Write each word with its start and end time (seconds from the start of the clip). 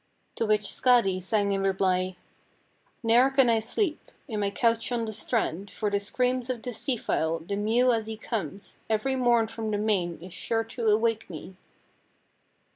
"To 0.37 0.47
which 0.47 0.63
Skadi 0.65 1.21
sang 1.21 1.51
in 1.51 1.61
reply 1.61 2.15
"'Ne'er 3.03 3.29
can 3.29 3.51
I 3.51 3.59
sleep 3.59 3.99
In 4.27 4.39
my 4.39 4.49
couch 4.49 4.91
on 4.91 5.05
the 5.05 5.13
strand, 5.13 5.69
For 5.69 5.91
the 5.91 5.99
screams 5.99 6.49
of 6.49 6.63
the 6.63 6.73
sea 6.73 6.97
fowl, 6.97 7.37
The 7.37 7.55
mew 7.55 7.93
as 7.93 8.07
he 8.07 8.17
comes 8.17 8.79
Every 8.89 9.15
morn 9.15 9.45
from 9.45 9.69
the 9.69 9.77
main 9.77 10.17
Is 10.19 10.33
sure 10.33 10.63
to 10.63 10.87
awake 10.87 11.29
me.' 11.29 11.55